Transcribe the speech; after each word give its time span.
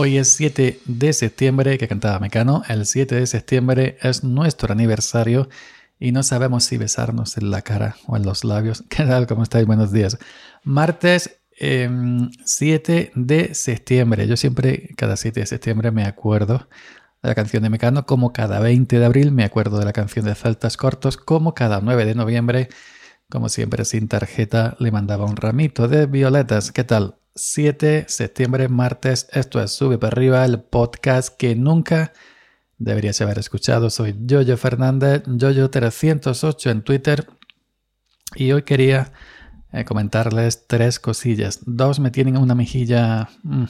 Hoy 0.00 0.16
es 0.16 0.28
7 0.28 0.78
de 0.84 1.12
septiembre, 1.12 1.76
que 1.76 1.88
cantaba 1.88 2.20
Mecano. 2.20 2.62
El 2.68 2.86
7 2.86 3.16
de 3.16 3.26
septiembre 3.26 3.98
es 4.00 4.22
nuestro 4.22 4.72
aniversario 4.72 5.48
y 5.98 6.12
no 6.12 6.22
sabemos 6.22 6.62
si 6.62 6.76
besarnos 6.76 7.36
en 7.36 7.50
la 7.50 7.62
cara 7.62 7.96
o 8.06 8.16
en 8.16 8.22
los 8.22 8.44
labios. 8.44 8.84
¿Qué 8.88 9.02
tal? 9.02 9.26
¿Cómo 9.26 9.42
estáis? 9.42 9.66
Buenos 9.66 9.90
días. 9.90 10.16
Martes 10.62 11.40
7 11.58 11.58
em, 11.58 13.26
de 13.26 13.54
septiembre. 13.56 14.28
Yo 14.28 14.36
siempre, 14.36 14.90
cada 14.96 15.16
7 15.16 15.40
de 15.40 15.46
septiembre, 15.46 15.90
me 15.90 16.04
acuerdo 16.04 16.68
de 17.20 17.28
la 17.30 17.34
canción 17.34 17.64
de 17.64 17.70
Mecano, 17.70 18.06
como 18.06 18.32
cada 18.32 18.60
20 18.60 19.00
de 19.00 19.04
abril 19.04 19.32
me 19.32 19.42
acuerdo 19.42 19.80
de 19.80 19.84
la 19.84 19.92
canción 19.92 20.24
de 20.26 20.36
Faltas 20.36 20.76
Cortos, 20.76 21.16
como 21.16 21.54
cada 21.54 21.80
9 21.80 22.04
de 22.04 22.14
noviembre, 22.14 22.68
como 23.28 23.48
siempre 23.48 23.84
sin 23.84 24.06
tarjeta, 24.06 24.76
le 24.78 24.92
mandaba 24.92 25.24
un 25.24 25.34
ramito 25.34 25.88
de 25.88 26.06
violetas. 26.06 26.70
¿Qué 26.70 26.84
tal? 26.84 27.17
7 27.38 28.06
septiembre, 28.08 28.68
martes. 28.68 29.28
Esto 29.32 29.62
es 29.62 29.70
Sube 29.70 29.96
para 29.96 30.12
arriba, 30.12 30.44
el 30.44 30.60
podcast 30.60 31.36
que 31.36 31.54
nunca 31.54 32.12
deberías 32.78 33.20
haber 33.20 33.38
escuchado. 33.38 33.90
Soy 33.90 34.16
Jojo 34.28 34.56
Fernández, 34.56 35.22
Jojo308 35.24 36.70
en 36.70 36.82
Twitter. 36.82 37.28
Y 38.34 38.50
hoy 38.50 38.62
quería 38.62 39.12
eh, 39.72 39.84
comentarles 39.84 40.66
tres 40.66 40.98
cosillas. 40.98 41.60
Dos 41.64 42.00
me 42.00 42.10
tienen 42.10 42.36
una 42.36 42.56
mejilla, 42.56 43.28
mm, 43.44 43.64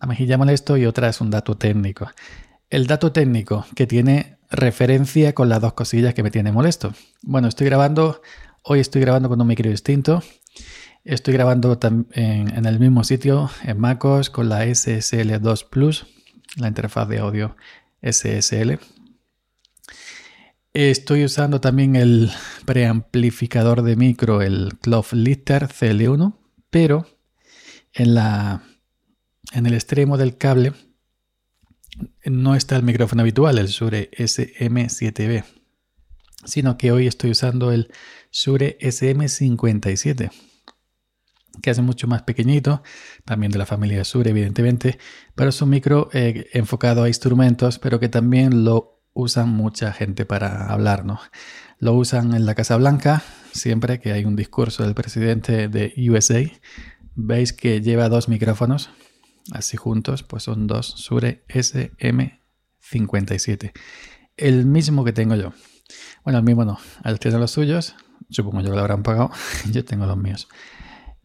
una 0.00 0.08
mejilla 0.08 0.38
molesto 0.38 0.78
y 0.78 0.86
otra 0.86 1.10
es 1.10 1.20
un 1.20 1.30
dato 1.30 1.58
técnico. 1.58 2.10
El 2.70 2.86
dato 2.86 3.12
técnico 3.12 3.66
que 3.76 3.86
tiene 3.86 4.38
referencia 4.50 5.34
con 5.34 5.50
las 5.50 5.60
dos 5.60 5.74
cosillas 5.74 6.14
que 6.14 6.22
me 6.22 6.30
tienen 6.30 6.54
molesto. 6.54 6.94
Bueno, 7.22 7.48
estoy 7.48 7.66
grabando, 7.66 8.22
hoy 8.62 8.80
estoy 8.80 9.02
grabando 9.02 9.28
con 9.28 9.40
un 9.40 9.46
micro 9.46 9.70
distinto 9.70 10.22
Estoy 11.04 11.34
grabando 11.34 11.78
en, 12.12 12.64
el 12.64 12.80
mismo 12.80 13.04
sitio, 13.04 13.50
en 13.62 13.78
MacOS, 13.78 14.30
con 14.30 14.48
la 14.48 14.64
SSL2 14.64 15.68
Plus, 15.68 16.06
la 16.56 16.68
interfaz 16.68 17.06
de 17.10 17.18
audio 17.18 17.56
SSL. 18.00 18.78
Estoy 20.72 21.24
usando 21.26 21.60
también 21.60 21.94
el 21.94 22.30
preamplificador 22.64 23.82
de 23.82 23.96
micro, 23.96 24.40
el 24.40 24.78
Clough 24.80 25.12
Lister 25.12 25.68
CL1, 25.68 26.38
pero 26.70 27.06
en, 27.92 28.14
la, 28.14 28.62
en 29.52 29.66
el 29.66 29.74
extremo 29.74 30.16
del 30.16 30.38
cable 30.38 30.72
no 32.24 32.54
está 32.54 32.76
el 32.76 32.82
micrófono 32.82 33.20
habitual, 33.20 33.58
el 33.58 33.66
Shure 33.66 34.10
SM7B, 34.10 35.44
sino 36.46 36.78
que 36.78 36.92
hoy 36.92 37.06
estoy 37.08 37.32
usando 37.32 37.72
el 37.72 37.92
Shure 38.32 38.78
SM57 38.80 40.30
que 41.62 41.70
es 41.70 41.80
mucho 41.80 42.06
más 42.06 42.22
pequeñito, 42.22 42.82
también 43.24 43.50
de 43.52 43.58
la 43.58 43.66
familia 43.66 44.04
Sur, 44.04 44.28
evidentemente, 44.28 44.98
pero 45.34 45.50
es 45.50 45.60
un 45.62 45.70
micro 45.70 46.08
eh, 46.12 46.48
enfocado 46.52 47.02
a 47.02 47.08
instrumentos, 47.08 47.78
pero 47.78 47.98
que 48.00 48.08
también 48.08 48.64
lo 48.64 49.02
usan 49.12 49.48
mucha 49.48 49.92
gente 49.92 50.26
para 50.26 50.66
hablar, 50.66 51.04
¿no? 51.04 51.20
Lo 51.78 51.94
usan 51.94 52.34
en 52.34 52.46
la 52.46 52.54
Casa 52.54 52.76
Blanca, 52.76 53.22
siempre 53.52 54.00
que 54.00 54.12
hay 54.12 54.24
un 54.24 54.36
discurso 54.36 54.84
del 54.84 54.94
presidente 54.94 55.68
de 55.68 55.92
USA. 56.10 56.42
Veis 57.14 57.52
que 57.52 57.80
lleva 57.80 58.08
dos 58.08 58.28
micrófonos, 58.28 58.90
así 59.52 59.76
juntos, 59.76 60.24
pues 60.24 60.42
son 60.42 60.66
dos 60.66 60.94
Sure 60.96 61.44
SM57. 61.48 63.72
El 64.36 64.66
mismo 64.66 65.04
que 65.04 65.12
tengo 65.12 65.36
yo. 65.36 65.52
Bueno, 66.24 66.40
el 66.40 66.44
mismo 66.44 66.64
no, 66.64 66.80
él 67.04 67.20
tiene 67.20 67.38
los 67.38 67.52
suyos, 67.52 67.94
supongo 68.30 68.62
que 68.62 68.68
lo 68.68 68.78
habrán 68.78 69.02
pagado, 69.02 69.30
yo 69.70 69.84
tengo 69.84 70.06
los 70.06 70.16
míos. 70.16 70.48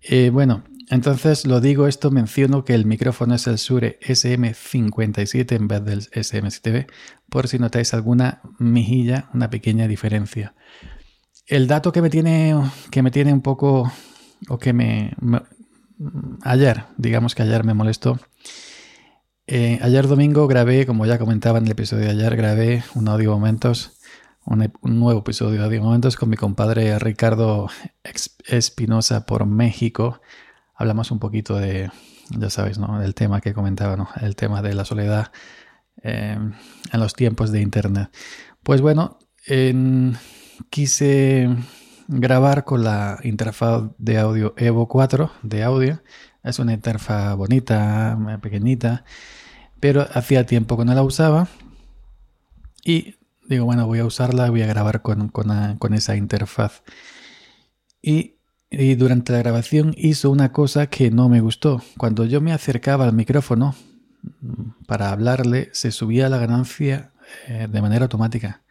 Eh, 0.01 0.29
bueno, 0.31 0.63
entonces 0.89 1.45
lo 1.45 1.61
digo 1.61 1.87
esto, 1.87 2.09
menciono 2.09 2.65
que 2.65 2.73
el 2.73 2.85
micrófono 2.85 3.35
es 3.35 3.45
el 3.47 3.57
Sure 3.59 3.99
SM57 4.01 5.55
en 5.55 5.67
vez 5.67 5.85
del 5.85 6.09
SM7B, 6.09 6.87
por 7.29 7.47
si 7.47 7.59
notáis 7.59 7.93
alguna 7.93 8.41
mejilla, 8.57 9.29
una 9.33 9.49
pequeña 9.49 9.87
diferencia. 9.87 10.55
El 11.45 11.67
dato 11.67 11.91
que 11.91 12.01
me 12.01 12.09
tiene, 12.09 12.55
que 12.91 13.03
me 13.03 13.11
tiene 13.11 13.33
un 13.33 13.41
poco, 13.41 13.91
o 14.47 14.57
que 14.57 14.73
me, 14.73 15.13
ayer, 16.41 16.85
digamos 16.97 17.35
que 17.35 17.43
ayer 17.43 17.63
me 17.63 17.73
molestó. 17.73 18.19
Eh, 19.45 19.79
ayer 19.81 20.07
domingo 20.07 20.47
grabé, 20.47 20.85
como 20.85 21.05
ya 21.05 21.17
comentaba 21.17 21.59
en 21.59 21.65
el 21.65 21.71
episodio 21.71 22.05
de 22.05 22.11
ayer, 22.11 22.35
grabé 22.35 22.83
un 22.95 23.07
audio 23.07 23.31
momentos 23.31 23.98
un, 24.45 24.71
nuevo 24.81 25.19
episodio 25.19 25.67
de 25.67 25.79
Momentos 25.79 26.15
con 26.15 26.29
mi 26.29 26.37
compadre 26.37 26.97
Ricardo 26.99 27.69
Espinosa 28.47 29.25
por 29.25 29.45
México. 29.45 30.21
Hablamos 30.75 31.11
un 31.11 31.19
poquito 31.19 31.55
de, 31.55 31.91
ya 32.29 32.49
sabéis, 32.49 32.77
¿no? 32.77 32.99
Del 32.99 33.13
tema 33.15 33.41
que 33.41 33.53
comentaba, 33.53 33.95
¿no? 33.95 34.09
El 34.21 34.35
tema 34.35 34.61
de 34.61 34.73
la 34.73 34.85
soledad 34.85 35.31
em, 36.01 36.53
en 36.91 36.99
los 36.99 37.13
tiempos 37.13 37.51
de 37.51 37.61
Internet. 37.61 38.09
Pues 38.63 38.81
bueno, 38.81 39.19
quise 40.69 41.49
grabar 42.07 42.63
con 42.63 42.83
la 42.83 43.19
interfaz 43.23 43.83
de 43.97 44.17
audio 44.17 44.53
Evo 44.57 44.87
4 44.87 45.31
de 45.43 45.63
audio. 45.63 46.01
Es 46.43 46.59
una 46.59 46.73
interfaz 46.73 47.35
bonita, 47.35 48.17
pequeñita, 48.41 49.03
pero 49.79 50.07
hacía 50.13 50.45
tiempo 50.45 50.77
que 50.77 50.85
no 50.85 50.93
la 50.93 51.03
usaba. 51.03 51.47
Y 52.85 53.18
digo, 53.49 53.65
bueno, 53.65 53.87
voy 53.87 53.99
a 53.99 54.05
usarla, 54.05 54.49
voy 54.49 54.61
a 54.61 54.67
grabar 54.67 55.01
con, 55.01 55.93
esa 55.93 56.15
interfaz. 56.15 56.83
Y, 58.01 58.35
durante 58.97 59.33
la 59.33 59.39
grabación 59.39 59.95
hizo 59.97 60.29
una 60.29 60.51
cosa 60.51 60.87
que 60.87 61.09
no 61.09 61.27
me 61.27 61.41
gustó. 61.41 61.81
Cuando 61.97 62.25
yo 62.25 62.39
me 62.39 62.53
acercaba 62.53 63.05
al 63.05 63.13
micrófono 63.13 63.75
mm, 64.41 64.85
para 64.85 65.09
hablarle, 65.11 65.69
se 65.73 65.91
subía 65.91 66.29
la 66.29 66.37
ganancia 66.37 67.11
eh, 67.47 67.67
de 67.69 67.81
manera 67.81 68.05
automática. 68.05 68.61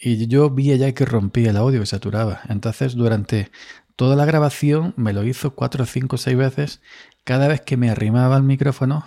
Y 0.00 0.28
yo 0.28 0.50
vi 0.50 0.76
ya 0.78 0.92
que 0.92 1.04
rompía 1.04 1.50
el 1.50 1.56
audio 1.56 1.82
y 1.82 1.86
saturaba. 1.86 2.42
Entonces, 2.48 2.94
durante 2.94 3.50
toda 3.96 4.14
la 4.16 4.24
grabación 4.24 4.94
me 4.96 5.12
lo 5.12 5.24
hizo 5.24 5.54
cuatro, 5.54 5.84
cinco, 5.86 6.16
seis 6.16 6.36
veces. 6.36 6.80
Cada 7.24 7.48
vez 7.48 7.60
que 7.60 7.76
me 7.76 7.90
arrimaba 7.90 8.36
al 8.36 8.42
micrófono, 8.44 9.06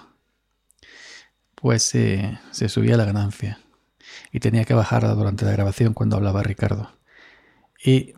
pues 1.56 1.84
se 1.84 2.70
subía 2.70 2.98
la 2.98 3.06
ganancia 3.06 3.60
y 4.32 4.40
tenía 4.40 4.66
que 4.66 4.74
bajarla 4.74 5.14
durante 5.14 5.46
la 5.46 5.52
grabación 5.52 5.94
cuando 5.94 6.16
hablaba 6.18 6.44
Ricardo. 6.44 6.92
Y, 7.84 8.14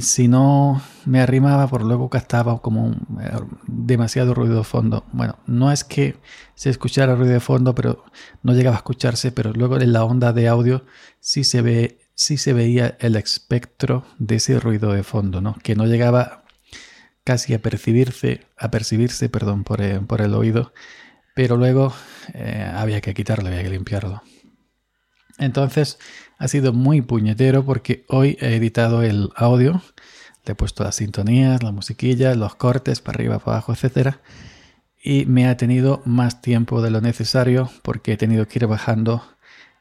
si 0.00 0.26
no 0.26 0.82
me 1.04 1.20
arrimaba, 1.20 1.68
por 1.68 1.82
luego 1.84 2.10
captaba 2.10 2.60
como 2.60 2.90
eh, 2.90 3.38
demasiado 3.66 4.34
ruido 4.34 4.56
de 4.58 4.64
fondo. 4.64 5.04
Bueno, 5.12 5.38
no 5.46 5.70
es 5.70 5.84
que 5.84 6.16
se 6.56 6.70
escuchara 6.70 7.14
ruido 7.14 7.34
de 7.34 7.40
fondo, 7.40 7.74
pero 7.74 8.04
no 8.42 8.52
llegaba 8.52 8.76
a 8.76 8.78
escucharse, 8.78 9.30
pero 9.30 9.52
luego 9.52 9.78
en 9.80 9.92
la 9.92 10.04
onda 10.04 10.32
de 10.32 10.48
audio 10.48 10.84
sí 11.20 11.44
se 11.44 11.62
ve 11.62 12.00
sí 12.14 12.36
se 12.36 12.52
veía 12.52 12.96
el 13.00 13.16
espectro 13.16 14.06
de 14.18 14.36
ese 14.36 14.60
ruido 14.60 14.92
de 14.92 15.02
fondo, 15.02 15.40
¿no? 15.40 15.54
Que 15.62 15.74
no 15.74 15.86
llegaba 15.86 16.44
casi 17.24 17.54
a 17.54 17.60
percibirse, 17.60 18.46
a 18.58 18.70
percibirse, 18.70 19.28
perdón, 19.28 19.64
por, 19.64 19.80
eh, 19.80 20.00
el 20.18 20.34
oído, 20.34 20.72
pero 21.34 21.56
luego 21.56 21.92
eh, 22.34 22.70
había 22.74 23.00
que 23.00 23.14
quitarlo, 23.14 23.48
había 23.48 23.62
que 23.62 23.70
limpiarlo. 23.70 24.22
Entonces 25.38 25.98
ha 26.38 26.48
sido 26.48 26.72
muy 26.72 27.02
puñetero 27.02 27.64
porque 27.64 28.04
hoy 28.08 28.36
he 28.40 28.56
editado 28.56 29.02
el 29.02 29.30
audio, 29.36 29.82
le 30.44 30.52
he 30.52 30.54
puesto 30.54 30.84
las 30.84 30.96
sintonías, 30.96 31.62
la 31.62 31.72
musiquilla, 31.72 32.34
los 32.34 32.54
cortes 32.54 33.00
para 33.00 33.16
arriba, 33.16 33.38
para 33.38 33.58
abajo, 33.58 33.72
etc. 33.72 34.16
Y 35.02 35.26
me 35.26 35.46
ha 35.48 35.56
tenido 35.56 36.02
más 36.04 36.40
tiempo 36.40 36.82
de 36.82 36.90
lo 36.90 37.00
necesario 37.00 37.70
porque 37.82 38.12
he 38.12 38.16
tenido 38.16 38.46
que 38.46 38.58
ir 38.60 38.66
bajando 38.66 39.22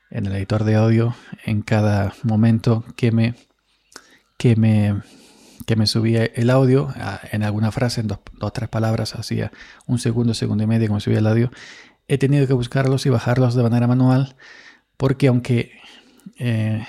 en 0.09 0.27
el 0.27 0.35
editor 0.35 0.63
de 0.63 0.75
audio 0.75 1.15
en 1.44 1.63
cada 1.63 2.13
momento 2.23 2.83
que 2.95 3.11
me, 3.11 3.35
que 4.38 4.56
me, 4.56 5.01
que 5.65 5.75
me 5.75 5.88
subía 5.88 6.25
el 6.25 6.49
audio, 6.49 6.94
en 7.31 7.44
alguna 7.44 7.71
frase, 7.71 8.01
en 8.01 8.07
dos 8.07 8.19
o 8.39 8.51
tres 8.51 8.69
palabras, 8.69 9.15
hacía 9.15 9.51
un 9.88 9.97
segundo, 9.99 10.33
segundo 10.33 10.63
y 10.63 10.67
medio 10.67 10.88
como 10.88 10.99
subía 10.99 11.19
el 11.19 11.27
audio. 11.27 11.51
He 12.07 12.17
tenido 12.17 12.45
que 12.45 12.53
buscarlos 12.53 13.06
y 13.06 13.09
bajarlos 13.09 13.56
de 13.56 13.63
manera 13.63 13.88
manual 13.88 14.35
porque 15.03 15.27
aunque 15.27 15.69
eh, 16.39 16.81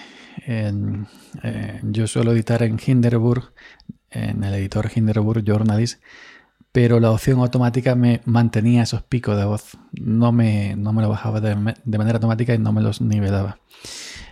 eh, 0.46 1.80
yo 1.82 2.06
suelo 2.06 2.30
editar 2.30 2.62
en 2.62 2.78
Hinderburg, 2.78 3.52
en 4.08 4.44
el 4.44 4.54
editor 4.54 4.88
Hinderburg 4.94 5.42
Journalist, 5.42 6.00
pero 6.70 7.00
la 7.00 7.10
opción 7.10 7.40
automática 7.40 7.96
me 7.96 8.20
mantenía 8.24 8.84
esos 8.84 9.02
picos 9.02 9.36
de 9.36 9.44
voz, 9.44 9.78
no 9.94 10.30
me, 10.30 10.76
no 10.76 10.92
me 10.92 11.02
lo 11.02 11.08
bajaba 11.08 11.40
de, 11.40 11.56
manera 11.56 12.18
automática 12.18 12.54
y 12.54 12.58
no 12.58 12.72
me 12.72 12.82
los 12.82 13.00
nivelaba. 13.00 13.58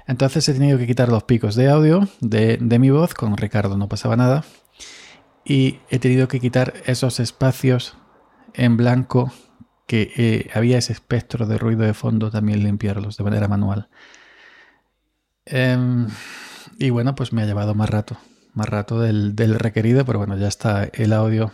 Entonces 0.06 0.49
he 0.49 0.52
tenido 0.52 0.78
que 0.78 0.87
quitar 0.87 1.08
los 1.08 1.25
picos 1.25 1.56
de 1.56 1.69
audio 1.69 2.06
de, 2.20 2.58
mi 2.78 2.90
voz, 2.90 3.14
con 3.14 3.37
Ricardo 3.37 3.76
no 3.76 3.88
pasaba 3.88 4.14
nada, 4.14 4.44
y 5.44 5.81
he 5.90 5.99
tenido 5.99 6.28
que 6.28 6.38
quitar 6.38 6.75
esos 6.87 7.19
espacios 7.19 7.96
en 8.55 8.76
blanco 8.76 9.32
que 9.93 10.11
eh, 10.17 10.50
había 10.55 10.79
ese 10.79 10.94
espectro 10.94 11.44
de 11.44 11.59
ruido 11.59 11.83
de 11.83 11.93
fondo, 11.93 12.31
también 12.31 12.65
limpiarlos 12.65 13.19
de 13.19 13.25
manera 13.25 13.47
manual. 13.47 13.91
Em, 15.44 16.09
y 16.79 16.89
bueno, 16.89 17.15
pues 17.15 17.35
me 17.35 17.43
ha 17.43 17.44
llevado 17.44 17.75
más 17.75 17.91
rato, 17.91 18.17
más 18.55 18.71
rato 18.71 19.00
del, 19.00 19.37
requerido, 19.37 20.06
pero 20.06 20.19
bueno, 20.19 20.39
ya 20.39 20.49
está 20.49 20.85
el 20.85 21.12
audio 21.12 21.53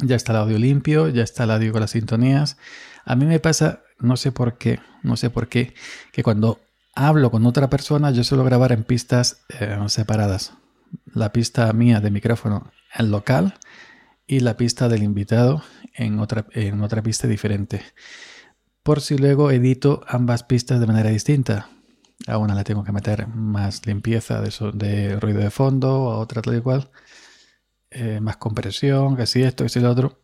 ya 0.00 0.16
está 0.16 0.32
el 0.32 0.38
audio 0.38 0.58
limpio, 0.58 1.10
ya 1.10 1.22
está 1.22 1.44
el 1.44 1.52
audio 1.52 1.70
con 1.70 1.82
las 1.82 1.92
sintonías. 1.92 2.56
A 3.04 3.14
mí 3.14 3.24
me 3.24 3.38
pasa, 3.38 3.82
no 4.00 4.16
sé 4.16 4.32
por 4.32 4.58
qué, 4.58 4.80
no 5.04 5.16
sé 5.16 5.30
por 5.30 5.46
qué, 5.46 5.74
que 6.10 6.24
cuando 6.24 6.58
hablo 6.92 7.30
con 7.30 7.46
otra 7.46 7.70
persona 7.70 8.10
yo 8.10 8.24
suelo 8.24 8.42
grabar 8.42 8.72
en 8.72 8.82
pistas 8.82 9.44
eh, 9.60 9.78
separadas. 9.86 10.54
La 11.14 11.30
pista 11.30 11.72
mía 11.72 12.00
de 12.00 12.10
micrófono 12.10 12.72
en 12.96 13.12
local 13.12 13.54
y 14.26 14.40
la 14.40 14.56
pista 14.56 14.88
del 14.88 15.02
invitado 15.02 15.62
en 15.94 16.18
otra, 16.18 16.46
en 16.52 16.82
otra 16.82 17.02
pista 17.02 17.28
diferente. 17.28 17.82
Por 18.82 19.00
si 19.00 19.16
luego 19.16 19.50
edito 19.50 20.02
ambas 20.08 20.42
pistas 20.42 20.80
de 20.80 20.86
manera 20.86 21.10
distinta. 21.10 21.68
A 22.26 22.38
una 22.38 22.54
le 22.54 22.64
tengo 22.64 22.84
que 22.84 22.92
meter 22.92 23.26
más 23.26 23.86
limpieza 23.86 24.40
de, 24.40 24.52
de 24.74 25.20
ruido 25.20 25.40
de 25.40 25.50
fondo, 25.50 26.10
a 26.12 26.18
otra 26.18 26.42
tal 26.42 26.56
y 26.56 26.60
cual. 26.60 26.90
Eh, 27.90 28.20
más 28.20 28.38
compresión, 28.38 29.16
que 29.16 29.26
si 29.26 29.42
esto, 29.42 29.64
que 29.64 29.68
si 29.68 29.80
lo 29.80 29.90
otro. 29.90 30.22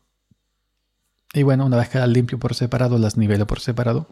Y 1.34 1.42
bueno, 1.42 1.66
una 1.66 1.76
vez 1.76 1.88
que 1.88 1.98
las 1.98 2.08
limpio 2.08 2.38
por 2.38 2.54
separado, 2.54 2.98
las 2.98 3.16
nivelo 3.16 3.46
por 3.46 3.60
separado. 3.60 4.08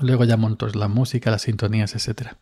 Luego 0.00 0.24
ya 0.24 0.36
monto 0.36 0.68
la 0.68 0.88
música, 0.88 1.30
las 1.30 1.42
sintonías, 1.42 1.94
etc. 1.94 2.36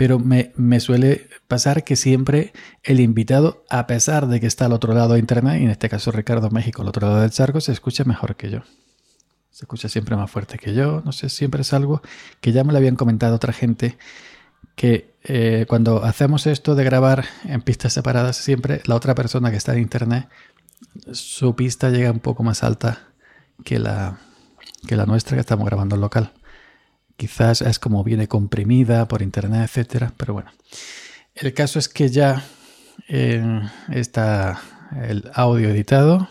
Pero 0.00 0.18
me, 0.18 0.80
suele 0.80 1.28
pasar 1.46 1.84
que 1.84 1.94
siempre 1.94 2.54
el 2.84 3.00
invitado, 3.00 3.66
a 3.68 3.86
pesar 3.86 4.28
de 4.28 4.40
que 4.40 4.46
está 4.46 4.64
al 4.64 4.72
otro 4.72 4.94
lado 4.94 5.12
de 5.12 5.18
internet, 5.18 5.60
y 5.60 5.64
en 5.64 5.70
este 5.70 5.90
caso 5.90 6.10
Ricardo 6.10 6.48
México, 6.48 6.80
al 6.80 6.88
otro 6.88 7.06
lado 7.06 7.20
del 7.20 7.30
charco, 7.30 7.60
se 7.60 7.72
escucha 7.72 8.04
mejor 8.04 8.34
que 8.34 8.48
yo. 8.48 8.60
Se 9.50 9.66
escucha 9.66 9.90
siempre 9.90 10.16
más 10.16 10.30
fuerte 10.30 10.56
que 10.56 10.72
yo. 10.72 11.02
No 11.04 11.12
sé, 11.12 11.28
siempre 11.28 11.60
es 11.60 11.74
algo 11.74 12.00
que 12.40 12.50
ya 12.50 12.64
me 12.64 12.72
lo 12.72 12.78
habían 12.78 12.96
comentado 12.96 13.36
otra 13.36 13.52
gente 13.52 13.98
que 14.74 15.12
eh, 15.24 15.66
cuando 15.68 16.02
hacemos 16.02 16.46
esto 16.46 16.74
de 16.74 16.84
grabar 16.84 17.26
en 17.44 17.60
pistas 17.60 17.92
separadas, 17.92 18.38
siempre 18.38 18.80
la 18.86 18.94
otra 18.94 19.14
persona 19.14 19.50
que 19.50 19.58
está 19.58 19.74
en 19.74 19.80
internet, 19.80 20.30
su 21.12 21.54
pista 21.54 21.90
llega 21.90 22.10
un 22.10 22.20
poco 22.20 22.42
más 22.42 22.62
alta 22.64 23.10
que 23.66 23.78
la, 23.78 24.18
que 24.88 24.96
la 24.96 25.04
nuestra 25.04 25.36
que 25.36 25.42
estamos 25.42 25.66
grabando 25.66 25.96
en 25.96 26.00
local. 26.00 26.32
Quizás 27.20 27.60
es 27.60 27.78
como 27.78 28.02
viene 28.02 28.28
comprimida 28.28 29.06
por 29.06 29.20
internet, 29.20 29.64
etcétera, 29.64 30.14
pero 30.16 30.32
bueno. 30.32 30.50
El 31.34 31.52
caso 31.52 31.78
es 31.78 31.90
que 31.90 32.08
ya 32.08 32.42
eh, 33.08 33.60
está 33.90 34.58
el 34.98 35.30
audio 35.34 35.68
editado, 35.68 36.30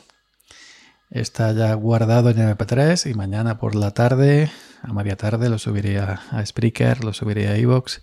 está 1.12 1.52
ya 1.52 1.72
guardado 1.76 2.32
en 2.32 2.38
MP3 2.38 3.08
y 3.08 3.14
mañana 3.14 3.60
por 3.60 3.76
la 3.76 3.92
tarde, 3.92 4.50
a 4.82 4.92
media 4.92 5.16
tarde, 5.16 5.48
lo 5.48 5.60
subiré 5.60 6.00
a, 6.00 6.24
a 6.32 6.44
Spreaker, 6.44 7.04
lo 7.04 7.14
subiré 7.14 7.50
a 7.50 7.56
Evox 7.56 8.02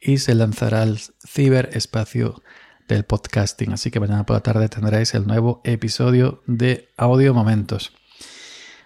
y 0.00 0.18
se 0.18 0.36
lanzará 0.36 0.82
al 0.82 1.00
ciberespacio 1.26 2.44
del 2.86 3.02
podcasting. 3.02 3.72
Así 3.72 3.90
que 3.90 3.98
mañana 3.98 4.24
por 4.24 4.36
la 4.36 4.42
tarde 4.44 4.68
tendréis 4.68 5.14
el 5.14 5.26
nuevo 5.26 5.62
episodio 5.64 6.44
de 6.46 6.90
Audio 6.96 7.34
Momentos. 7.34 7.90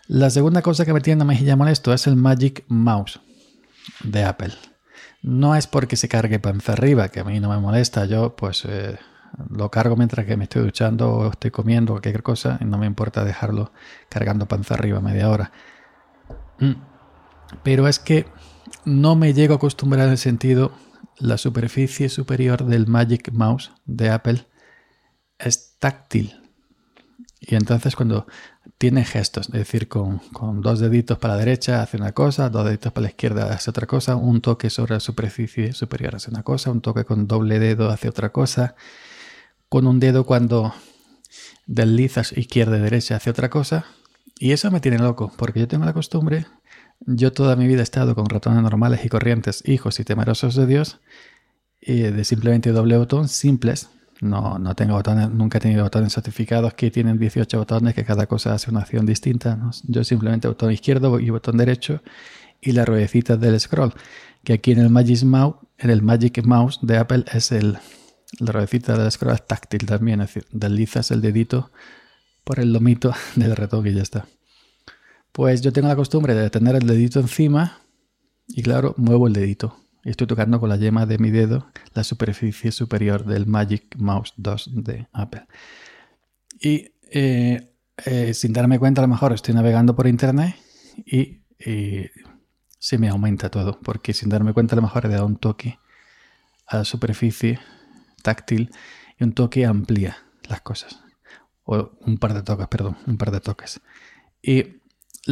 La 0.07 0.31
segunda 0.31 0.63
cosa 0.63 0.87
que 0.87 0.95
me 0.95 1.03
tiene 1.03 1.27
mejilla 1.27 1.57
molesto 1.57 1.93
es 1.93 2.07
el 2.07 2.17
Magic 2.17 2.65
Mouse 2.69 3.21
de 4.03 4.25
Apple. 4.25 4.55
No 5.23 5.57
es 5.57 5.67
porque 5.67 5.97
se 5.97 6.09
cargue 6.09 6.39
panza 6.39 6.73
arriba, 6.73 7.09
que 7.09 7.21
a 7.21 7.25
mí 7.25 7.41
no 7.41 7.49
me 7.49 7.59
molesta. 7.59 8.05
Yo 8.05 8.37
pues 8.37 8.65
eh, 8.67 8.99
lo 9.51 9.71
cargo 9.71 9.97
mientras 9.97 10.27
que 10.27 10.37
me 10.37 10.45
estoy 10.45 10.63
duchando 10.63 11.13
o 11.13 11.31
estoy 11.31 11.51
comiendo 11.51 11.95
cualquier 11.95 12.23
cosa 12.23 12.59
y 12.61 12.65
no 12.65 12.79
me 12.79 12.87
importa 12.87 13.25
dejarlo 13.25 13.73
cargando 14.09 14.47
panza 14.47 14.75
arriba 14.75 15.01
media 15.01 15.31
hora. 15.31 15.53
Mm. 16.59 16.75
Pero 17.63 17.89
es 17.89 17.99
que 17.99 18.27
no 18.85 19.17
me 19.17 19.33
llego 19.33 19.55
a 19.55 19.57
acostumbrar 19.57 20.07
en 20.07 20.13
el 20.13 20.19
sentido 20.19 20.73
la 21.19 21.39
superficie 21.39 22.09
superior 22.09 22.65
del 22.65 22.87
Magic 22.87 23.31
Mouse 23.33 23.73
de 23.85 24.11
Apple 24.11 24.47
es 25.39 25.77
táctil. 25.79 26.44
Y 27.47 27.57
entonces 27.57 27.95
cuando 27.97 28.27
tiene 28.79 29.05
gestos, 29.05 29.49
es 29.49 29.53
decir, 29.53 29.89
con, 29.89 30.21
dos 30.63 30.81
deditos 30.81 31.19
para 31.19 31.35
la 31.35 31.41
derecha 31.41 31.83
hace 31.83 31.97
una 31.97 32.13
cosa, 32.13 32.49
dos 32.49 32.65
deditos 32.65 32.93
para 32.93 33.03
la 33.03 33.09
izquierda 33.11 33.53
hace 33.53 33.71
otra 33.71 33.87
cosa, 33.87 34.17
un 34.17 34.41
toque 34.41 34.71
sobre 34.71 34.95
la 34.95 35.01
superficie 35.01 35.73
superior 35.73 36.17
hace 36.17 36.31
una 36.31 36.43
cosa, 36.43 36.71
un 36.71 36.81
toque 36.81 37.05
con 37.05 37.27
doble 37.27 37.59
dedo 37.59 37.91
hace 37.91 38.09
otra 38.09 38.31
cosa, 38.31 38.77
con 39.69 39.87
un 39.87 40.01
dedo 40.01 40.25
cuando 40.25 40.75
deslizas 41.67 42.33
izquierda 42.37 42.79
y 42.79 42.81
derecha 42.81 43.17
hace 43.17 43.31
otra 43.31 43.51
cosa. 43.51 43.87
Y 44.39 44.53
eso 44.53 44.71
me 44.71 44.81
tiene 44.81 44.99
loco, 44.99 45.33
porque 45.37 45.61
yo 45.61 45.69
tengo 45.69 45.85
la 45.85 45.93
costumbre 45.93 46.47
yo 47.07 47.33
toda 47.33 47.57
mi 47.57 47.67
vida 47.67 47.81
he 47.81 47.83
estado 47.83 48.15
con 48.15 48.27
ratones 48.27 48.63
normales 48.63 49.05
y 49.05 49.09
corrientes, 49.09 49.63
hijos 49.67 50.01
y 50.01 50.05
temerosos 50.05 50.55
de 50.55 50.67
Dios, 50.67 51.01
y 51.81 52.01
de 52.01 52.25
simplemente 52.25 52.73
doble 52.73 52.97
botón, 52.97 53.29
simples. 53.29 53.91
No, 54.25 54.59
no 54.59 54.75
tengo 54.75 54.95
botones, 54.95 55.31
nunca 55.31 55.59
he 55.59 55.61
tenido 55.61 55.85
botones 55.85 56.15
certificados 56.15 56.73
que 56.73 56.91
tienen 56.91 57.19
18 57.19 57.59
botones, 57.59 57.95
que 57.95 58.07
cada 58.07 58.27
cosa 58.27 58.55
hace 58.55 58.71
una 58.71 58.81
acción 58.81 59.05
distinta. 59.05 59.59
Yo 59.87 60.03
simplemente 60.03 60.49
botón 60.49 60.73
izquierdo 60.73 61.21
y 61.21 61.29
botón 61.29 61.59
derecho 61.59 62.01
y 62.59 62.73
la 62.73 62.87
ruedecita 62.87 63.37
del 63.37 63.61
scroll, 63.61 63.93
que 64.43 64.55
aquí 64.55 64.73
en 64.73 64.79
el 64.79 64.89
Magic 64.89 65.25
Mouse, 65.25 65.57
en 65.77 65.91
el 65.91 66.01
Magic 66.01 66.43
Mouse 66.43 66.79
de 66.81 66.97
Apple 66.97 67.27
es 67.35 67.53
el, 67.53 67.77
la 68.39 68.53
ruedecita 68.53 68.97
del 68.97 69.13
scroll 69.13 69.35
es 69.35 69.47
táctil 69.47 69.85
también, 69.85 70.23
es 70.23 70.29
decir, 70.29 70.47
deslizas 70.53 71.11
el 71.11 71.21
dedito 71.21 71.71
por 72.45 72.61
el 72.61 72.73
lomito 72.73 73.13
del 73.37 73.55
ratón 73.55 73.87
y 73.87 73.93
ya 73.93 74.01
está. 74.01 74.27
Pues 75.33 75.61
yo 75.61 75.71
tengo 75.71 75.89
la 75.89 75.97
costumbre 75.97 76.35
de 76.35 76.49
tener 76.49 76.77
el 76.77 76.87
dedito 76.87 77.21
encima 77.21 77.81
y 78.49 78.63
claro, 78.63 78.95
muevo 78.97 79.27
el 79.27 79.35
dedito. 79.35 79.77
Y 80.05 80.11
estoy 80.11 80.27
tocando 80.27 80.61
con 80.61 80.69
la 80.69 80.77
yema 80.77 81.07
de 81.07 81.19
mi 81.19 81.31
dedo 81.31 81.67
la 81.95 82.05
superficie 82.05 82.71
superior 82.73 83.25
del 83.25 83.47
Magic 83.47 83.97
Mouse 83.97 84.35
2 84.37 84.85
de 84.85 85.09
Apple. 85.13 85.47
Y 86.61 86.93
eh, 87.11 87.75
eh, 88.05 88.35
sin 88.35 88.53
darme 88.53 88.79
cuenta, 88.79 89.01
a 89.01 89.07
lo 89.07 89.09
mejor 89.09 89.33
estoy 89.33 89.55
navegando 89.55 89.97
por 89.97 90.07
internet 90.07 90.57
y, 91.07 91.41
se 92.79 92.99
me 92.99 93.09
aumenta 93.09 93.51
todo, 93.51 93.81
porque 93.81 94.13
sin 94.13 94.29
darme 94.29 94.53
cuenta, 94.53 94.75
a 94.75 94.77
lo 94.77 94.83
mejor 94.83 95.07
he 95.07 95.09
dado 95.09 95.25
un 95.25 95.39
toque 95.39 95.79
a 96.67 96.79
la 96.79 96.85
superficie 96.85 97.59
táctil 98.23 98.71
y 99.19 99.25
un 99.25 99.33
toque 99.33 99.65
amplía 99.65 100.19
las 100.51 100.61
cosas. 100.61 101.01
O 101.63 101.93
un 102.01 102.19
par 102.19 102.35
de 102.35 102.43
toques, 102.43 102.69
perdón, 102.69 102.99
un 103.07 103.17
par 103.17 103.31
de 103.31 103.41
toques. 103.41 103.81
Y 104.43 104.83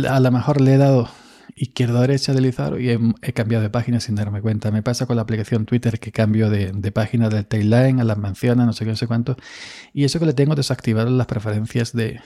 a 0.08 0.18
lo 0.20 0.30
mejor 0.30 0.62
le 0.62 0.74
he 0.74 0.78
dado 0.78 1.10
izquierda 1.54 2.00
derecha 2.00 2.32
deslizar 2.32 2.80
y 2.80 2.90
he, 2.90 3.32
cambiado 3.32 3.62
de 3.62 3.70
página 3.70 4.00
sin 4.00 4.14
darme 4.14 4.40
cuenta. 4.40 4.70
Me 4.70 4.82
pasa 4.82 5.06
con 5.06 5.16
la 5.16 5.22
aplicación 5.22 5.66
Twitter 5.66 5.98
que 5.98 6.12
cambio 6.12 6.50
de, 6.50 6.92
página 6.92 7.28
del 7.28 7.46
timeline 7.46 8.00
a 8.00 8.04
las 8.04 8.18
menciones, 8.18 8.66
no 8.66 8.72
sé 8.72 8.84
qué, 8.84 8.90
no 8.90 8.96
sé 8.96 9.06
cuánto. 9.06 9.36
Y 9.92 10.04
eso 10.04 10.18
que 10.18 10.26
le 10.26 10.32
tengo 10.32 10.54
desactivado 10.54 11.10
las 11.10 11.26
preferencias 11.26 11.92
de, 11.92 12.20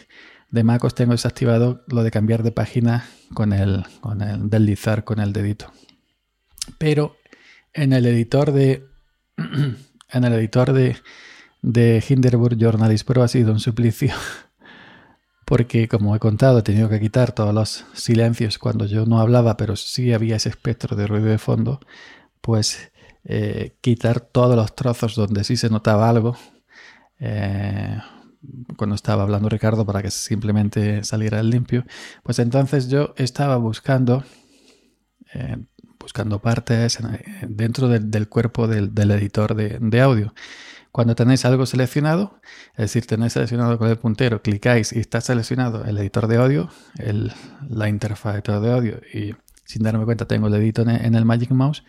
de 0.51 0.65
MacOS, 0.65 0.95
tengo 0.95 1.13
desactivado 1.13 1.85
lo 1.89 2.03
de 2.03 2.11
cambiar 2.11 2.43
de 2.43 2.53
página 2.53 3.07
con 3.35 3.53
el, 3.53 3.85
con 4.01 4.23
el 4.23 4.49
deslizar 4.49 5.05
con 5.05 5.21
el 5.21 5.33
dedito. 5.33 5.73
Pero 6.79 7.17
en 7.73 7.93
el 7.93 8.07
editor 8.07 8.53
de 8.53 8.87
en 9.37 10.25
el 10.25 10.33
editor 10.33 10.73
de, 10.73 10.97
de 11.63 12.03
Hinderburg 12.07 12.57
Journalist 12.57 13.07
Pro 13.07 13.23
ha 13.23 13.29
sido 13.29 13.53
un 13.53 13.61
suplicio 13.61 14.13
porque 15.47 15.87
como 15.87 16.15
he 16.17 16.19
contado 16.19 16.59
he 16.59 16.63
tenido 16.63 16.89
que 16.89 17.01
quitar 17.01 17.31
todos 17.33 17.55
los 17.55 17.87
silencios 17.95 18.59
cuando 18.59 18.85
yo 18.85 19.07
no 19.07 19.21
hablaba, 19.21 19.57
pero 19.57 19.77
sí 19.77 20.13
había 20.13 20.37
ese 20.37 20.49
espectro 20.49 20.97
de 20.97 21.07
ruido 21.07 21.27
de 21.27 21.39
fondo, 21.39 21.81
pues 22.41 22.93
eh, 23.25 23.77
quitar 23.81 24.21
todos 24.21 24.57
los 24.57 24.75
trozos 24.75 25.15
donde 25.15 25.45
sí 25.45 25.57
se 25.57 25.71
notaba 25.71 26.09
algo, 26.11 26.37
eh, 27.21 27.97
cuando 28.77 28.97
estaba 28.97 29.23
hablando 29.23 29.49
Ricardo 29.49 29.87
para 29.87 30.03
que 30.03 30.11
simplemente 30.11 31.05
saliera 31.05 31.39
el 31.39 31.51
limpio, 31.51 31.85
pues 32.25 32.41
entonces 32.41 32.89
yo 32.89 33.15
estaba 33.17 33.57
buscando, 33.57 34.25
eh, 35.33 35.59
buscando 36.07 36.41
partes 36.41 36.99
dentro 37.49 37.89
del, 37.89 38.29
cuerpo 38.29 38.69
del, 38.69 39.11
editor 39.11 39.57
de 39.57 40.01
audio. 40.01 40.33
Cuando 40.93 41.17
tenéis 41.17 41.45
algo 41.45 41.67
seleccionado, 41.67 42.41
es 42.75 42.85
decir, 42.85 43.07
tenéis 43.07 43.33
seleccionado 43.33 43.77
con 43.77 43.91
el 43.91 43.99
puntero, 43.99 44.41
clicáis 44.41 44.93
y 44.93 45.01
está 45.01 45.21
seleccionado 45.21 45.85
el 45.85 45.99
editor 45.99 46.29
de 46.29 46.37
audio, 46.37 46.71
la 47.69 47.89
interfaz 47.89 48.35
de 48.35 48.39
editor 48.39 48.61
de 48.61 48.73
audio 48.73 49.01
y 49.13 49.35
sin 49.65 49.83
darme 49.83 50.05
cuenta 50.05 50.27
tengo 50.27 50.47
el 50.47 50.55
editor 50.55 50.89
en 50.89 51.15
el 51.17 51.25
Magic 51.25 51.51
Mouse, 51.51 51.83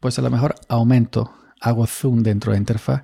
pues 0.00 0.18
a 0.18 0.22
lo 0.22 0.30
mejor 0.30 0.54
aumento, 0.68 1.32
hago 1.60 1.86
zoom 1.86 2.22
dentro 2.22 2.50
de 2.50 2.56
la 2.56 2.60
interfaz 2.60 3.02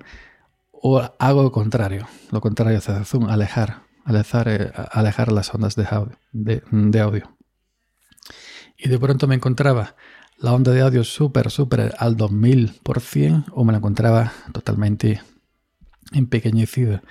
o 0.71 1.01
hago 1.19 1.43
lo 1.43 1.51
contrario, 1.51 2.07
lo 2.31 2.41
contrario 2.41 2.79
hacer 2.79 3.05
zoom, 3.05 3.29
alejar, 3.29 3.83
alejar, 4.05 4.47
eh, 4.49 4.71
alejar 4.91 5.31
las 5.31 5.53
ondas 5.53 5.75
de 5.75 5.87
audio, 5.89 6.17
de, 6.31 6.99
audio. 6.99 7.37
Y 8.75 8.89
de 8.89 8.99
pronto 8.99 9.27
me 9.27 9.35
encontraba 9.35 9.95
la 10.39 10.53
onda 10.53 10.71
de 10.71 10.81
audio 10.81 11.03
súper, 11.03 11.49
súper 11.49 11.95
al 11.97 12.15
2000% 12.15 13.45
o 13.51 13.63
me 13.63 13.71
la 13.71 13.79
encontraba 13.79 14.33
totalmente 14.51 15.21
empequeñecido. 16.11 17.01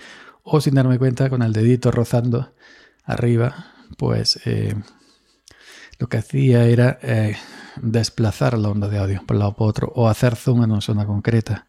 O 0.42 0.60
sin 0.60 0.74
darme 0.74 0.98
cuenta, 0.98 1.28
con 1.28 1.42
el 1.42 1.52
dedito 1.52 1.90
rozando 1.90 2.54
arriba, 3.04 3.72
pues 3.98 4.40
eh, 4.44 4.74
lo 5.98 6.08
que 6.08 6.18
hacía 6.18 6.66
era 6.66 6.98
eh, 7.02 7.36
desplazar 7.82 8.56
la 8.58 8.68
onda 8.68 8.88
de 8.88 8.98
audio 8.98 9.22
por 9.26 9.34
un 9.36 9.40
lado 9.40 9.54
por 9.54 9.68
otro 9.68 9.92
o 9.94 10.08
hacer 10.08 10.36
zoom 10.36 10.62
en 10.62 10.70
una 10.70 10.80
zona 10.80 11.04
concreta. 11.04 11.66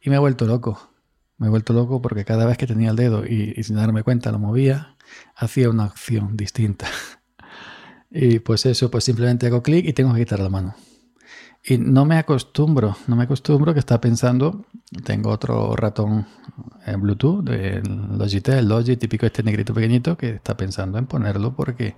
Y 0.00 0.10
me 0.10 0.16
he 0.16 0.20
vuelto 0.20 0.46
loco. 0.46 0.90
Me 1.38 1.48
he 1.48 1.50
vuelto 1.50 1.72
loco 1.72 2.00
porque 2.00 2.24
cada 2.24 2.46
vez 2.46 2.56
que 2.56 2.68
tenía 2.68 2.90
el 2.90 2.96
dedo 2.96 3.26
y, 3.26 3.60
sin 3.64 3.74
darme 3.76 4.04
cuenta 4.04 4.30
lo 4.30 4.38
movía, 4.38 4.96
hacía 5.34 5.68
una 5.70 5.84
acción 5.84 6.36
distinta. 6.36 6.86
Y 8.14 8.40
pues 8.40 8.66
eso, 8.66 8.90
pues 8.90 9.04
simplemente 9.04 9.46
hago 9.46 9.62
clic 9.62 9.86
y 9.86 9.94
tengo 9.94 10.12
que 10.12 10.20
quitar 10.20 10.38
la 10.38 10.50
mano. 10.50 10.74
Y 11.64 11.78
no 11.78 12.04
me 12.04 12.18
acostumbro, 12.18 12.96
no 13.06 13.14
me 13.14 13.24
acostumbro 13.24 13.72
que 13.72 13.78
está 13.78 14.00
pensando, 14.00 14.64
tengo 15.04 15.30
otro 15.30 15.76
ratón 15.76 16.26
en 16.86 17.00
Bluetooth 17.00 17.44
de 17.44 17.82
Logitech, 17.84 18.58
el 18.58 18.68
Logi, 18.68 18.96
típico 18.96 19.26
este 19.26 19.44
negrito 19.44 19.72
pequeñito, 19.72 20.16
que 20.16 20.30
está 20.30 20.56
pensando 20.56 20.98
en 20.98 21.06
ponerlo 21.06 21.54
porque 21.54 21.94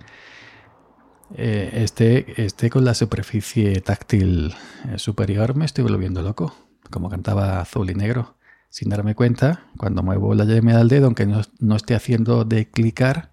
eh, 1.33 1.71
este, 1.73 2.45
este 2.45 2.69
con 2.69 2.85
la 2.85 2.93
superficie 2.93 3.81
táctil 3.81 4.53
eh, 4.87 4.99
superior 4.99 5.55
me 5.55 5.65
estoy 5.65 5.83
volviendo 5.83 6.21
loco, 6.21 6.55
como 6.91 7.09
cantaba 7.09 7.59
azul 7.59 7.89
y 7.89 7.95
negro. 7.95 8.35
Sin 8.69 8.89
darme 8.89 9.15
cuenta, 9.15 9.63
cuando 9.77 10.03
muevo 10.03 10.35
la 10.35 10.43
llave 10.43 10.73
del 10.73 10.89
dedo, 10.89 11.05
aunque 11.05 11.25
no, 11.25 11.41
no 11.59 11.75
esté 11.75 11.95
haciendo 11.95 12.43
de 12.43 12.69
clicar, 12.69 13.31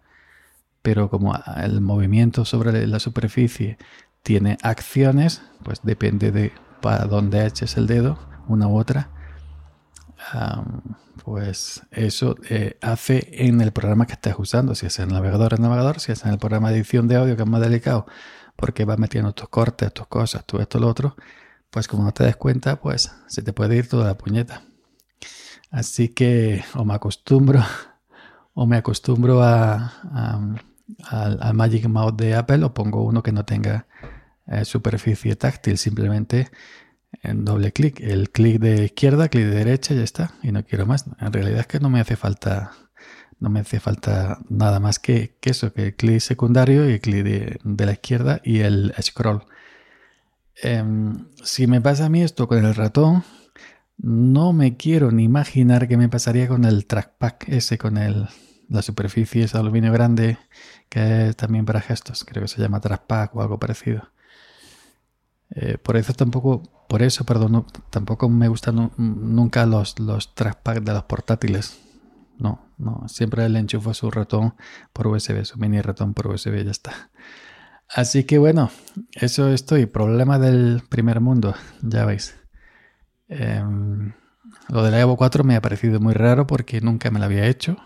pero 0.81 1.11
como 1.11 1.35
el 1.57 1.81
movimiento 1.81 2.45
sobre 2.45 2.87
la 2.87 3.01
superficie 3.01 3.77
tiene 4.23 4.59
acciones, 4.63 5.43
pues 5.63 5.81
depende 5.83 6.31
de 6.31 6.53
para 6.81 7.05
dónde 7.05 7.47
eches 7.47 7.77
el 7.77 7.87
dedo, 7.87 8.19
una 8.49 8.67
u 8.69 8.79
otra. 8.79 9.11
pues 11.25 11.83
eso 11.91 12.37
eh, 12.49 12.79
hace 12.81 13.29
en 13.33 13.61
el 13.61 13.73
programa 13.73 14.07
que 14.07 14.15
estés 14.15 14.35
usando, 14.39 14.75
si 14.75 14.87
es 14.87 14.99
en 14.99 15.09
el 15.09 15.15
navegador, 15.15 15.55
el 15.55 15.61
navegador, 15.61 16.01
si 16.01 16.13
es 16.13 16.25
en 16.25 16.33
el 16.33 16.39
programa 16.39 16.71
de 16.71 16.77
edición 16.77 17.09
de 17.09 17.17
audio 17.17 17.37
que 17.37 17.43
es 17.43 17.49
más 17.49 17.61
delicado, 17.61 18.07
porque 18.57 18.85
vas 18.85 18.99
metiendo 18.99 19.33
tus 19.33 19.49
cortes, 19.49 19.93
tus 19.93 20.07
cosas, 20.09 20.45
tú 20.45 20.59
esto, 20.59 20.79
lo 20.79 20.89
otro, 20.89 21.17
pues 21.71 21.89
como 21.89 22.05
no 22.05 22.13
te 22.13 22.25
des 22.25 22.37
cuenta, 22.37 22.81
pues 22.81 23.13
se 23.29 23.43
te 23.43 23.53
puede 23.53 23.77
ir 23.77 23.89
toda 23.89 24.07
la 24.07 24.19
puñeta. 24.19 24.63
Así 25.71 26.11
que 26.11 26.65
o 26.75 26.85
me 26.85 26.95
acostumbro, 26.95 27.63
o 28.55 28.67
me 28.67 28.77
acostumbro 28.77 29.43
a, 29.43 29.93
al, 31.09 31.55
Magic 31.55 31.89
Mouse 31.89 32.17
de 32.17 32.35
Apple, 32.35 32.65
o 32.65 32.75
pongo 32.75 33.03
uno 33.03 33.23
que 33.23 33.33
no 33.33 33.45
tenga 33.45 33.87
eh, 34.47 34.65
superficie 34.65 35.37
táctil, 35.37 35.79
simplemente 35.79 36.51
en 37.23 37.45
doble 37.45 37.73
clic. 37.73 38.01
El 38.01 38.31
clic 38.31 38.59
de 38.61 38.85
izquierda, 38.85 39.29
clic 39.29 39.45
de 39.45 39.55
derecha, 39.55 39.95
ya 39.95 40.03
está. 40.03 40.35
Y 40.43 40.53
no 40.53 40.65
quiero 40.65 40.87
más. 40.87 41.05
En 41.21 41.33
realidad 41.33 41.61
es 41.61 41.67
que 41.67 41.81
no 41.81 41.91
me 41.91 42.01
hace 42.01 42.17
falta. 42.17 42.73
No 43.39 43.51
me 43.51 43.61
hace 43.61 43.81
falta 43.81 44.39
nada 44.49 44.79
más 44.79 45.01
que, 45.01 45.37
eso, 45.43 45.73
que 45.73 45.87
el 45.87 45.97
clic 45.97 46.21
secundario 46.21 46.89
y 46.89 46.93
el 46.95 47.01
clic 47.01 47.25
de, 47.25 47.87
la 47.87 47.93
izquierda 47.93 48.41
y 48.45 48.61
el 48.61 48.95
scroll. 49.03 49.45
Em, 50.63 51.27
si 51.43 51.67
me 51.67 51.81
pasa 51.81 52.07
a 52.07 52.09
mí 52.09 52.23
esto 52.23 52.47
con 52.47 52.65
el 52.65 52.75
ratón, 52.75 53.25
no 53.99 54.53
me 54.53 54.77
quiero 54.77 55.11
ni 55.11 55.25
imaginar 55.25 55.89
qué 55.89 55.97
me 55.97 56.09
pasaría 56.09 56.47
con 56.47 56.65
el 56.65 56.87
trackpad 56.87 57.35
ese, 57.49 57.79
con 57.79 57.99
el, 57.99 58.29
la 58.69 58.83
superficie 58.83 59.45
es 59.45 59.55
aluminio 59.55 59.93
grande, 59.93 60.39
que 60.89 61.29
es 61.29 61.37
también 61.37 61.65
para 61.65 61.81
gestos. 61.81 62.25
Creo 62.25 62.43
que 62.43 62.49
se 62.49 62.61
llama 62.61 62.81
trackpad 62.81 63.31
o 63.35 63.43
algo 63.43 63.59
parecido. 63.59 64.13
Eh, 65.55 65.77
por 65.79 65.97
eso 65.97 66.15
tampoco, 66.15 66.63
por 66.89 67.03
eso, 67.03 67.25
perdón, 67.25 67.67
tampoco 67.91 68.29
me 68.29 68.49
gustan 68.49 68.91
nunca 68.97 69.67
los, 69.67 69.99
los 69.99 70.35
trackpad 70.35 70.83
de 70.83 70.93
los 70.93 71.05
portátiles. 71.05 71.79
No, 72.39 72.67
no, 72.79 73.07
siempre 73.09 73.49
le 73.49 73.59
enchufo 73.59 73.93
su 73.95 74.11
ratón 74.11 74.55
por 74.93 75.07
USB, 75.07 75.45
su 75.45 75.59
mini 75.59 75.81
ratón 75.81 76.15
por 76.15 76.29
USB 76.29 76.61
y 76.61 76.65
ya 76.65 76.71
está. 76.71 77.11
Así 77.89 78.25
que 78.25 78.39
bueno, 78.39 78.71
eso 79.13 79.49
estoy. 79.53 79.85
Problema 79.87 80.39
del 80.39 80.83
primer 80.89 81.21
mundo, 81.21 81.55
ya 81.83 82.07
veis. 82.07 82.35
Em, 83.29 84.15
lo 84.69 84.83
de 84.83 84.91
la 84.91 85.01
Evo 85.01 85.17
4 85.17 85.45
me 85.45 85.57
ha 85.57 85.61
parecido 85.63 86.01
muy 86.01 86.15
raro 86.15 86.47
porque 86.47 86.81
nunca 86.81 87.11
me 87.11 87.19
lo 87.19 87.27
había 87.27 87.47
hecho. 87.47 87.77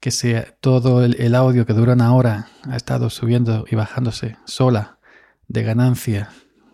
Que 0.00 0.10
sea 0.10 0.54
todo 0.60 1.04
el, 1.04 1.16
el 1.20 1.34
audio 1.34 1.64
que 1.64 1.72
dura 1.72 1.94
una 1.94 2.14
hora 2.14 2.48
ha 2.68 2.76
estado 2.76 3.08
subiendo 3.08 3.64
y 3.70 3.76
bajándose 3.76 4.36
sola 4.44 4.98
de 5.48 5.62
ganancia 5.62 6.28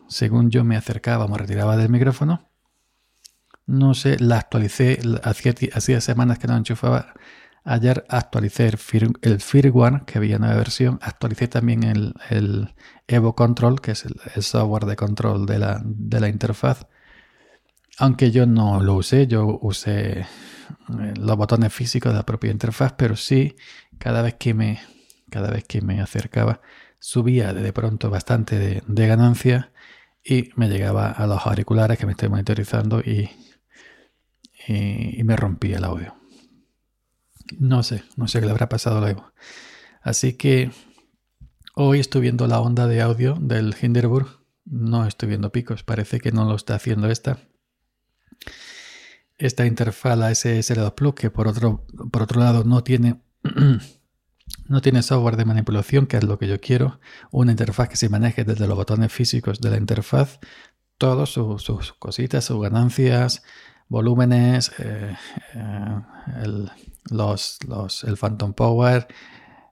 según 0.09 0.51
yo 0.51 0.65
me 0.65 0.77
acercaba, 0.77 1.29
me 1.29 1.39
retiraba 1.39 1.77
del 1.77 1.91
micrófono. 1.91 2.51
No 3.67 3.95
sé, 3.95 4.19
la 4.19 4.39
actualicé, 4.39 4.99
hacía, 5.23 6.01
semanas 6.01 6.39
que 6.39 6.49
no 6.49 6.57
enchufaba. 6.57 7.13
Ayer 7.65 8.07
actualicé 8.09 8.67
el, 8.67 9.41
firmware, 9.41 10.05
que 10.07 10.17
había 10.17 10.39
nueva 10.39 10.57
versión. 10.57 10.99
Actualicé 11.03 11.49
también 11.49 11.85
el, 11.85 12.75
Evo 13.07 13.35
Control, 13.35 13.81
que 13.83 13.91
es 13.91 14.07
el, 14.07 14.43
software 14.43 14.87
de 14.87 14.97
control 14.97 15.45
de 15.45 15.59
la, 15.59 15.83
de 15.85 16.21
la 16.21 16.29
interfaz. 16.29 16.87
Aunque 17.99 18.31
yo 18.31 18.47
no 18.47 18.81
lo 18.81 18.95
usé, 18.95 19.27
yo 19.27 19.59
usé 19.61 20.21
eh, 20.21 20.27
los 21.19 21.37
botones 21.37 21.73
físicos 21.73 22.13
de 22.13 22.19
la 22.19 22.25
propia 22.25 22.51
interfaz, 22.51 22.95
pero 22.97 23.17
sí, 23.17 23.57
cada 23.99 24.23
vez 24.23 24.35
que 24.35 24.55
me, 24.55 24.81
cada 25.31 25.51
vez 25.51 25.65
que 25.65 25.83
me 25.83 26.01
acercaba, 26.01 26.63
subía 27.01 27.53
de 27.53 27.73
pronto 27.73 28.09
bastante 28.09 28.59
de, 28.59 28.83
de 28.87 29.07
ganancia 29.07 29.73
y 30.25 30.51
me 30.57 30.69
llegaba 30.69 31.11
a 31.11 31.27
los 31.27 31.47
auriculares 31.47 31.99
que 31.99 32.07
me 32.07 32.13
estoy 32.13 32.29
monitorizando 32.29 33.01
y, 33.01 33.31
y, 34.67 35.23
me 35.25 35.37
rompía 35.37 35.79
el 35.79 35.85
audio. 35.85 36.15
No 37.59 37.83
sé, 37.83 38.05
no 38.17 38.29
sé 38.29 38.41
qué 38.41 38.47
le 38.47 38.53
habrá 38.53 38.69
pasado 38.69 39.01
luego. 39.01 39.33
Así 40.03 40.35
que 40.35 40.71
hoy 41.75 42.01
estoy 42.01 42.23
viendo 42.23 42.47
la 42.47 42.61
onda 42.61 42.87
de 42.87 43.01
audio 43.01 43.37
del 43.41 43.75
Hinderburg. 43.81 44.29
No 44.65 45.07
estoy 45.07 45.31
viendo 45.31 45.51
picos, 45.51 45.83
parece 45.83 46.21
que 46.21 46.33
no 46.33 46.45
lo 46.45 46.57
está 46.57 46.75
haciendo 46.75 47.09
esta. 47.09 47.39
Esta 49.39 49.67
interfaz, 49.67 50.19
la 50.19 50.31
SS2 50.31 50.95
Plus, 50.95 51.15
que 51.15 51.31
por 51.31 51.49
otro, 51.49 51.87
por 52.11 52.23
otro 52.23 52.41
lado 52.41 52.65
no 52.65 52.83
tiene 52.83 53.23
No 54.69 54.83
tiene 54.83 55.03
software 55.03 55.37
de 55.37 55.47
manipulación, 55.47 56.07
que 56.07 56.19
es 56.19 56.25
lo 56.25 56.39
que 56.39 56.47
yo 56.47 56.61
quiero. 56.61 57.01
Una 57.31 57.53
interfaz 57.53 57.89
que 57.89 57.97
se 57.97 58.11
maneje 58.11 58.45
desde 58.45 58.67
los 58.67 58.77
botones 58.77 59.11
físicos 59.11 59.61
de 59.61 59.71
la 59.71 59.79
interfaz. 59.79 60.39
Todos 60.99 61.31
sus, 61.31 61.93
cositas, 61.95 62.45
sus 62.45 62.61
ganancias, 62.61 63.43
volúmenes, 63.89 64.73
eh, 64.79 65.17
eh, 65.55 66.01
el, 66.43 66.71
los, 67.11 67.59
el 68.05 68.17
Phantom 68.17 68.53
Power, 68.53 69.09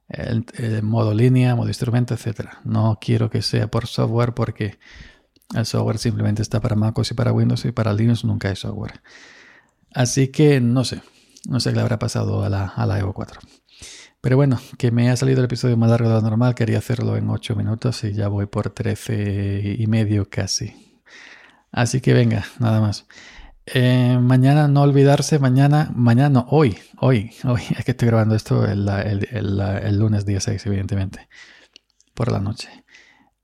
el, 0.09 0.83
modo 0.83 1.13
línea, 1.13 1.55
modo 1.55 1.69
instrumento, 1.69 2.15
etc. 2.15 2.49
No 2.65 2.99
quiero 3.01 3.29
que 3.29 3.43
sea 3.43 3.69
por 3.69 3.87
software 3.87 4.33
porque 4.33 4.79
el 5.55 5.67
software 5.67 5.99
simplemente 5.99 6.43
está 6.43 6.61
para 6.61 6.75
MacOS 6.75 7.11
y 7.11 7.15
para 7.15 7.33
Windows 7.33 7.65
y 7.65 7.73
para 7.73 7.93
Linux 7.93 8.25
nunca 8.25 8.49
hay 8.49 8.57
software. 8.57 9.03
Así 9.93 10.29
que 10.29 10.61
no 10.61 10.85
sé, 10.85 11.03
no 11.49 11.61
sé 11.61 11.71
qué 11.71 11.77
le 11.77 11.83
habrá 11.83 11.99
pasado 11.99 12.45
a 12.45 12.49
la, 12.49 12.67
a 12.67 12.87
la 12.87 12.99
Evo 12.99 13.13
4. 13.13 13.41
Pero 14.27 14.39
bueno, 14.39 14.59
que 14.77 14.91
me 14.91 15.09
ha 15.09 15.17
salido 15.17 15.39
el 15.39 15.45
episodio 15.45 15.77
más 15.77 15.89
largo 15.89 16.09
de 16.09 16.17
lo 16.17 16.21
normal, 16.21 16.57
quería 16.57 16.79
hacerlo 16.79 17.17
en 17.17 17.31
8 17.31 17.55
minutos 17.55 18.03
y 18.03 18.13
ya 18.13 18.27
voy 18.27 18.47
por 18.47 18.71
13 18.71 19.77
y 19.79 19.87
medio 19.87 20.29
casi. 20.29 21.01
Así 21.71 22.01
que 22.01 22.13
venga, 22.13 22.45
nada 22.59 22.81
más. 22.81 23.07
Eh, 23.67 24.19
mañana 24.21 24.67
no 24.67 24.83
olvidarse, 24.83 25.39
mañana, 25.39 25.93
mañana 25.95 26.29
no, 26.29 26.47
hoy, 26.51 26.77
hoy, 26.99 27.31
hoy, 27.45 27.63
es 27.79 27.85
que 27.85 27.93
estoy 27.93 28.09
grabando 28.09 28.35
esto 28.35 28.67
el, 28.67 28.89
el, 29.31 29.97
lunes 29.97 30.27
día 30.27 30.41
6, 30.41 30.67
evidentemente, 30.67 31.29
por 32.13 32.33
la 32.33 32.41
noche. 32.41 32.69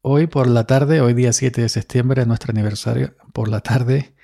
Hoy 0.01 0.27
por 0.27 0.49
la 0.49 0.67
tarde, 0.67 1.01
hoy 1.01 1.15
día 1.15 1.33
7 1.33 1.61
de 1.61 1.69
septiembre, 1.69 2.27
nuestro 2.27 2.51
aniversario, 2.51 3.15
por 3.33 3.47
la 3.47 3.61
tarde 3.61 4.17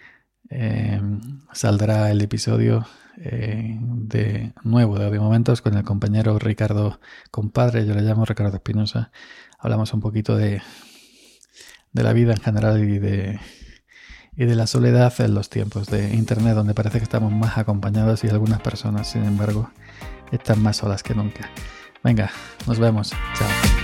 eh, 0.51 1.01
saldrá 1.53 2.11
el 2.11 2.21
episodio 2.21 2.85
de 3.19 4.53
nuevo 4.63 4.99
de 4.99 5.07
Audio 5.07 5.23
Momentos 5.23 5.61
con 5.61 5.77
el 5.77 5.85
compañero 5.85 6.39
Ricardo 6.39 7.01
Compadre, 7.31 7.87
yo 7.87 7.95
le 7.95 8.03
llamo 8.03 8.25
Ricardo 8.25 8.57
Espinosa. 8.57 9.11
Hablamos 9.59 9.93
un 9.93 10.01
poquito 10.01 10.37
de, 10.37 10.63
de 11.93 12.03
la 12.03 12.13
vida 12.13 12.33
en 12.33 12.41
general 12.41 12.83
y 12.83 12.99
de, 12.99 13.41
y 14.37 14.45
de 14.45 14.55
la 14.55 14.67
soledad 14.67 15.13
en 15.21 15.35
los 15.35 15.51
tiempos 15.51 15.89
de 15.89 16.15
Internet, 16.15 16.55
donde 16.55 16.75
parece 16.75 16.99
que 16.99 17.05
estamos 17.05 17.33
más 17.33 17.59
acompañados 17.59 18.23
y 18.25 18.29
algunas 18.29 18.61
personas, 18.61 19.11
sin 19.11 19.25
embargo, 19.25 19.71
están 20.31 20.63
más 20.63 20.77
solas 20.77 21.03
que 21.03 21.15
nunca. 21.15 21.51
Venga, 22.05 22.31
nos 22.67 22.79
vemos. 22.79 23.11
Chao. 23.35 23.78